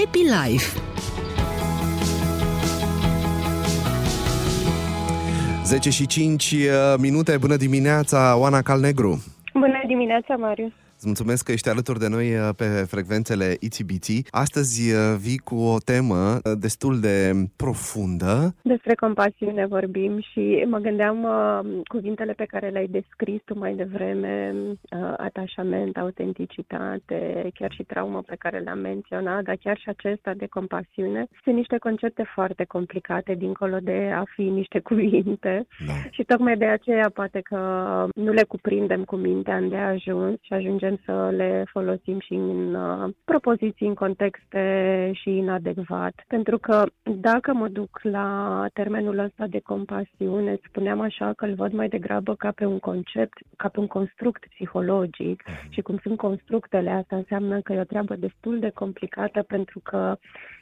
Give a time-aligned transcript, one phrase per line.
[0.00, 0.80] Happy Life
[5.64, 6.58] 10 și 5 uh,
[6.98, 9.24] minute, bună dimineața, Oana Calnegru.
[9.52, 10.72] Bună dimineața, Marius.
[11.00, 14.08] Îți mulțumesc că ești alături de noi uh, pe frecvențele ITBT.
[14.30, 17.16] Astăzi uh, vii cu o temă uh, destul de
[17.56, 18.54] profundă.
[18.62, 21.26] Despre compasiune vorbim și mă gândeam
[21.88, 24.54] cuvintele pe care le-ai descris tu mai devreme,
[25.16, 31.26] atașament, autenticitate, chiar și traumă pe care le-am menționat, dar chiar și acesta de compasiune.
[31.44, 35.66] Sunt niște concepte foarte complicate, dincolo de a fi niște cuvinte.
[35.86, 35.92] Da.
[36.10, 37.58] Și tocmai de aceea poate că
[38.14, 42.74] nu le cuprindem cu mintea de ajuns și ajungem putem să le folosim și în
[42.74, 46.24] uh, propoziții, în contexte și inadecvat.
[46.26, 51.72] Pentru că dacă mă duc la termenul ăsta de compasiune, spuneam așa că îl văd
[51.72, 55.70] mai degrabă ca pe un concept, ca pe un construct psihologic mhm.
[55.72, 60.16] și cum sunt constructele, asta înseamnă că e o treabă destul de complicată pentru că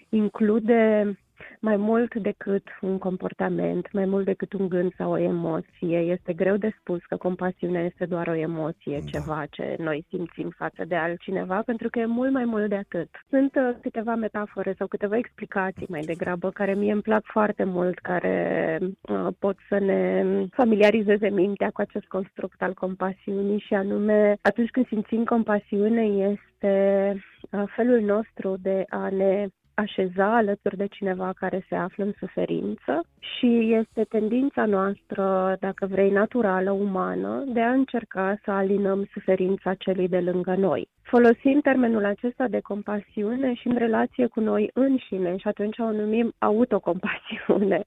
[0.08, 1.12] include
[1.60, 5.98] mai mult decât un comportament, mai mult decât un gând sau o emoție.
[5.98, 9.10] Este greu de spus că compasiunea este doar o emoție, da.
[9.10, 13.08] ceva ce noi simțim față de altcineva, pentru că e mult mai mult de atât.
[13.28, 17.98] Sunt uh, câteva metafore sau câteva explicații mai degrabă, care mie îmi plac foarte mult,
[17.98, 24.70] care uh, pot să ne familiarizeze mintea cu acest construct al compasiunii și anume, atunci
[24.70, 29.46] când simțim compasiune, este uh, felul nostru de a ne
[29.78, 36.10] așeza alături de cineva care se află în suferință și este tendința noastră, dacă vrei,
[36.10, 40.88] naturală, umană, de a încerca să alinăm suferința celui de lângă noi.
[41.02, 46.32] Folosim termenul acesta de compasiune și în relație cu noi înșine și atunci o numim
[46.38, 47.84] autocompasiune.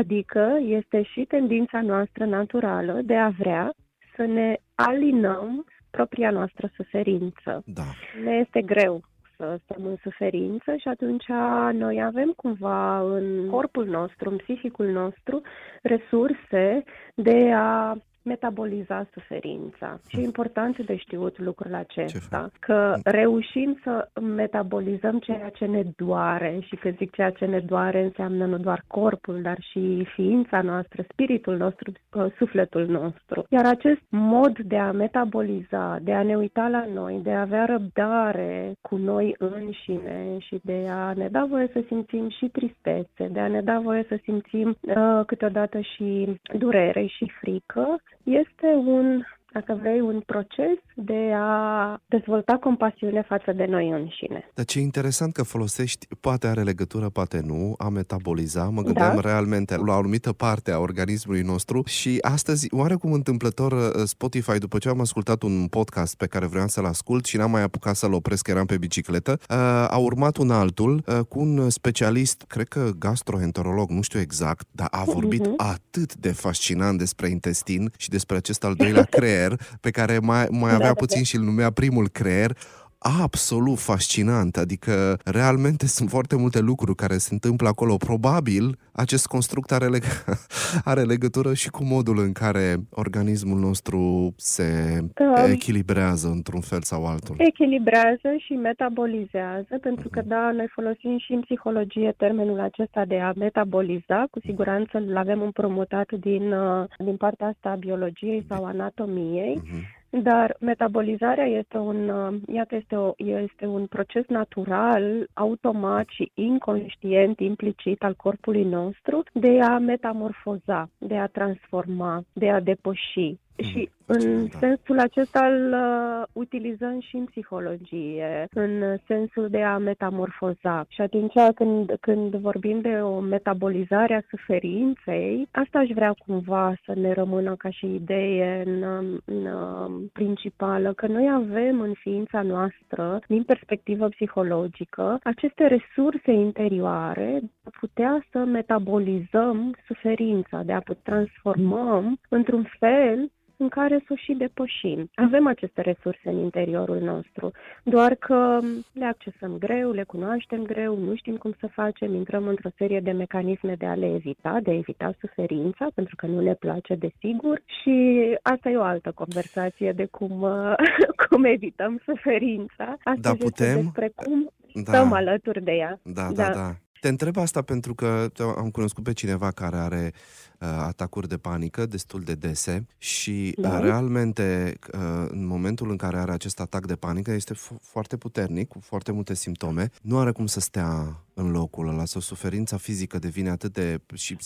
[0.00, 3.72] Adică este și tendința noastră naturală de a vrea
[4.16, 7.62] să ne alinăm propria noastră suferință.
[7.64, 7.82] Da.
[8.24, 9.00] Ne este greu
[9.38, 11.26] să stăm în suferință și atunci
[11.72, 15.40] noi avem cumva în corpul nostru, în psihicul nostru,
[15.82, 16.84] resurse
[17.14, 20.00] de a metaboliza suferința.
[20.08, 26.58] Și e important de știut lucrul acesta, că reușim să metabolizăm ceea ce ne doare
[26.60, 31.04] și când zic ceea ce ne doare înseamnă nu doar corpul, dar și ființa noastră,
[31.12, 33.44] spiritul nostru, uh, sufletul nostru.
[33.48, 37.64] Iar acest mod de a metaboliza, de a ne uita la noi, de a avea
[37.64, 43.40] răbdare cu noi înșine și de a ne da voie să simțim și tristețe, de
[43.40, 48.00] a ne da voie să simțim uh, câteodată și durere și frică,
[48.36, 54.50] este un dacă vrei, un proces de a dezvolta compasiune față de noi înșine.
[54.54, 58.64] Dar ce interesant că folosești, poate are legătură, poate nu, a metaboliza.
[58.64, 59.20] Mă gândeam da?
[59.20, 64.78] realmente la o anumită parte a organismului nostru și astăzi, oarecum întâmplător, uh, Spotify, după
[64.78, 68.12] ce am ascultat un podcast pe care vreau să-l ascult și n-am mai apucat să-l
[68.12, 69.56] opresc, eram pe bicicletă, uh,
[69.88, 74.88] a urmat un altul uh, cu un specialist, cred că gastroenterolog, nu știu exact, dar
[74.90, 75.56] a vorbit uh-huh.
[75.56, 80.46] atât de fascinant despre intestin și despre acest al doilea creier creier, pe care mai,
[80.50, 81.24] mai avea da, puțin da.
[81.24, 82.56] și îl numea primul creier,
[82.98, 87.96] absolut fascinant, adică realmente sunt foarte multe lucruri care se întâmplă acolo.
[87.96, 90.24] Probabil acest construct are, leg-
[90.90, 95.50] are legătură și cu modul în care organismul nostru se da.
[95.50, 97.34] echilibrează într-un fel sau altul.
[97.38, 103.32] Echilibrează și metabolizează, pentru că, da, noi folosim și în psihologie termenul acesta de a
[103.36, 109.60] metaboliza, cu siguranță îl avem împrumutat din, uh, din partea asta a biologiei sau anatomiei.
[109.64, 116.30] Uh-huh dar metabolizarea este un, uh, iată, este, o, este un proces natural, automat și
[116.34, 123.36] inconștient, implicit al corpului nostru de a metamorfoza, de a transforma, de a depăși.
[123.62, 124.58] Și în da.
[124.58, 130.84] sensul acesta îl uh, utilizăm și în psihologie, în sensul de a metamorfoza.
[130.88, 136.92] Și atunci când, când vorbim de o metabolizare a suferinței, asta aș vrea cumva să
[136.94, 138.82] ne rămână ca și idee în,
[139.24, 139.46] în,
[139.86, 147.50] în principală, că noi avem în ființa noastră, din perspectivă psihologică, aceste resurse interioare de
[147.64, 154.16] a putea să metabolizăm suferința, de a putea transformăm într-un fel în care să o
[154.16, 155.10] și depășim.
[155.14, 157.50] Avem aceste resurse în interiorul nostru,
[157.82, 158.58] doar că
[158.92, 163.10] le accesăm greu, le cunoaștem greu, nu știm cum să facem, intrăm într-o serie de
[163.10, 167.62] mecanisme de a le evita, de a evita suferința, pentru că nu ne place, desigur,
[167.82, 170.46] și asta e o altă conversație de cum,
[171.28, 172.96] cum evităm suferința.
[173.02, 173.74] Asta da, putem...
[173.74, 174.92] despre cum da.
[174.92, 176.00] stăm alături de ea.
[176.02, 176.52] Da, da, da.
[176.52, 176.70] da.
[177.00, 180.12] Te întreb asta pentru că am cunoscut pe cineva care are
[180.58, 183.74] uh, atacuri de panică destul de dese și uh, da.
[183.74, 188.16] uh, realmente uh, în momentul în care are acest atac de panică este f- foarte
[188.16, 192.76] puternic, cu foarte multe simptome, nu are cum să stea în locul ăla, sau suferința
[192.76, 194.36] fizică devine atât de și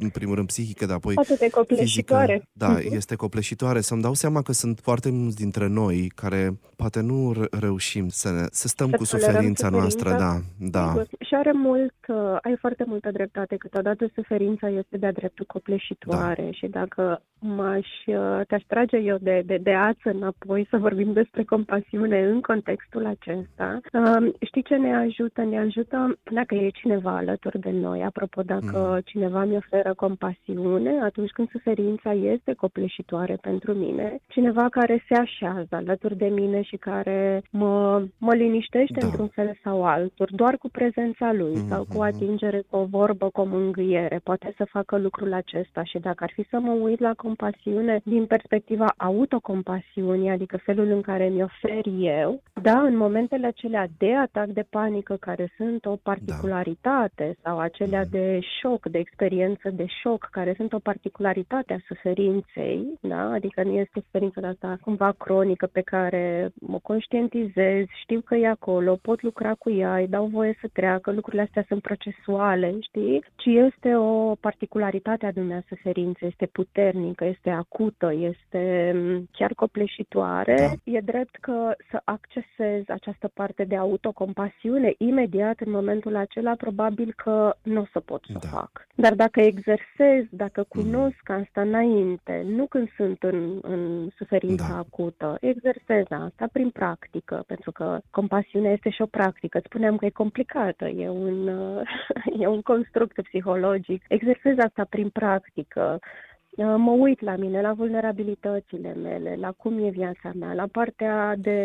[0.00, 2.32] în primul rând psihică, dar apoi Atât de copleșitoare.
[2.32, 2.48] Fizică.
[2.52, 2.94] Da, uh-huh.
[2.94, 3.80] este copleșitoare.
[3.80, 8.46] Să-mi dau seama că sunt foarte mulți dintre noi care poate nu reușim să, ne,
[8.50, 10.10] să stăm să cu suferința, noastră.
[10.10, 11.02] Da, da.
[11.28, 13.56] Și are mult, uh, ai foarte multă dreptate.
[13.56, 16.50] Câteodată suferința este de-a dreptul copleșitoare da.
[16.50, 21.44] și dacă m-aș, uh, te-aș trage eu de, de, de ață înapoi să vorbim despre
[21.44, 23.80] compasiune în contextul acesta.
[23.92, 25.42] Uh, știi ce ne ajută?
[25.42, 28.02] Ne ajută dacă e cineva alături de noi.
[28.02, 29.00] Apropo, dacă mm.
[29.04, 35.68] cineva mi oferă compasiune, atunci când suferința este copleșitoare pentru mine, cineva care se așează
[35.70, 39.06] alături de mine și care mă, mă liniștește da.
[39.06, 41.68] într-un fel sau altul, doar cu prezența lui mm-hmm.
[41.68, 45.98] sau cu atingere, cu o vorbă, cu o mângâiere, poate să facă lucrul acesta și
[45.98, 51.28] dacă ar fi să mă uit la compasiune din perspectiva autocompasiunii, adică felul în care
[51.28, 57.36] mi ofer eu, da, în momentele acelea de atac de panică care sunt o particularitate
[57.42, 57.50] da.
[57.50, 58.08] sau acelea mm.
[58.10, 63.72] de șoc, de experiență de șoc, care sunt o particularitate a suferinței, da, adică nu
[63.72, 69.22] este suferința de asta cumva cronică pe care mă conștientizez, știu că e acolo, pot
[69.22, 73.24] lucra cu ea, îi dau voie să treacă, lucrurile astea sunt procesuale, știi?
[73.36, 79.52] Ci este o particularitate a dumneavoastră suferință, este puternică că este acută, este mm, chiar
[79.54, 80.92] copleșitoare, da.
[80.92, 87.54] e drept că să accesezi această parte de autocompasiune imediat în momentul acela, probabil că
[87.62, 88.48] nu o să pot să da.
[88.48, 88.86] fac.
[88.94, 90.82] Dar dacă exersez, dacă mm.
[90.82, 91.34] cunosc mm.
[91.34, 94.78] asta înainte, nu când sunt în, în suferința da.
[94.78, 99.60] acută, exersez asta prin practică, pentru că compasiunea este și o practică.
[99.64, 101.48] Spuneam că e complicată, e un,
[102.40, 104.04] e un construct psihologic.
[104.08, 106.27] Exersez asta prin practică, Uh,
[106.64, 111.58] mă uit la mine, la vulnerabilitățile mele, la cum e viața mea, la partea de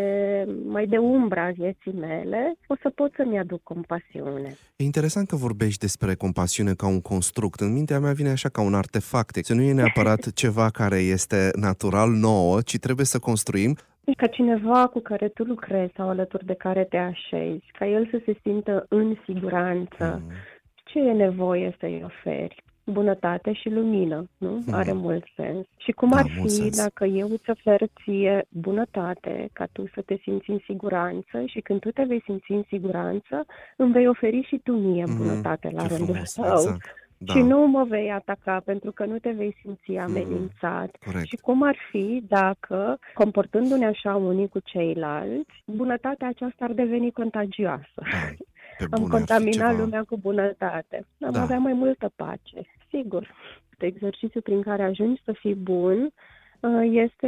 [0.65, 4.55] mai de umbra vieții mele, o să pot să-mi aduc compasiune.
[4.75, 7.59] E interesant că vorbești despre compasiune ca un construct.
[7.59, 9.45] În mintea mea vine așa ca un artefact.
[9.45, 13.77] Să nu e neapărat ceva care este natural nouă, ci trebuie să construim
[14.17, 18.21] ca cineva cu care tu lucrezi sau alături de care te așezi, ca el să
[18.25, 20.21] se simtă în siguranță.
[20.25, 20.31] Mm.
[20.75, 22.63] Ce e nevoie să-i oferi?
[22.85, 24.63] Bunătate și lumină, nu?
[24.65, 24.73] Mm.
[24.73, 25.65] Are mult sens.
[25.77, 26.77] Și cum da, ar fi sens.
[26.77, 31.79] dacă eu îți ofer ție bunătate, ca tu să te simți în siguranță și când
[31.79, 33.45] tu te vei simți în siguranță,
[33.77, 35.17] îmi vei oferi și tu mie mm.
[35.17, 36.45] bunătate la Ce rândul tău.
[36.45, 37.01] Exact.
[37.25, 37.33] Da.
[37.33, 40.95] Și nu mă vei ataca pentru că nu te vei simți mm, amenințat.
[41.05, 47.11] Mm, și cum ar fi dacă, comportându-ne așa unii cu ceilalți, bunătatea aceasta ar deveni
[47.11, 47.93] contagioasă.
[47.95, 48.45] Da.
[48.89, 51.05] Pe Am contaminat lumea cu bunătate.
[51.21, 51.41] Am da.
[51.41, 53.33] avea mai multă pace, sigur.
[53.77, 56.32] Exercițiul prin care ajungi să fii bun Uh,
[56.81, 57.27] este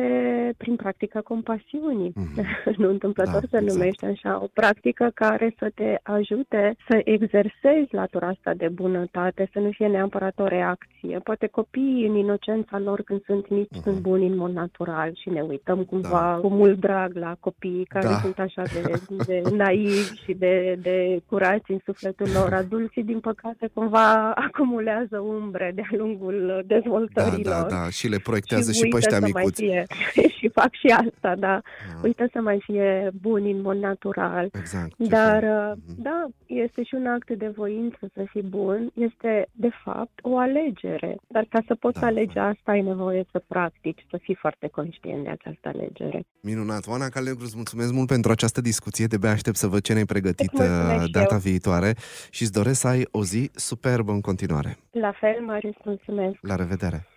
[0.58, 2.14] prin practica compasiunii.
[2.14, 2.76] Mm-hmm.
[2.82, 3.72] nu întâmplător da, se exact.
[3.72, 9.60] numește așa, o practică care să te ajute să exersezi latura asta de bunătate, să
[9.60, 11.20] nu fie neapărat o reacție.
[11.24, 13.84] Poate copiii în inocența lor când sunt mici mm-hmm.
[13.84, 16.40] sunt buni în mod natural și ne uităm cumva da.
[16.42, 18.20] cu mult drag la copiii care da.
[18.20, 18.82] sunt așa de,
[19.28, 22.54] de naivi și de, de curați în sufletul lor.
[22.64, 28.72] Adulții, din păcate, cumva acumulează umbre de-a lungul dezvoltării da, da, da, și le proiectează
[28.72, 29.64] și, și pe ăștia micuți.
[29.66, 31.56] Mai fie, și fac și asta, da.
[31.56, 32.04] Ah.
[32.04, 34.50] Uită să mai fie buni în mod natural.
[34.54, 34.94] Exact.
[34.98, 35.96] Dar, mm-hmm.
[35.98, 38.92] da, este și un act de voință să fii bun.
[38.94, 41.18] Este, de fapt, o alegere.
[41.28, 42.48] Dar ca să poți da, alege da.
[42.48, 46.26] asta, ai nevoie să practici, să fii foarte conștient de această alegere.
[46.42, 46.88] Minunat.
[46.88, 49.06] Oana Calegru, îți mulțumesc mult pentru această discuție.
[49.06, 51.40] De aștept să văd ce ne-ai pregătit uh, data eu.
[51.40, 51.94] viitoare
[52.30, 54.78] și îți doresc să ai o zi superbă în continuare.
[54.92, 56.38] La fel, Marius, mulțumesc.
[56.42, 57.08] La revedere!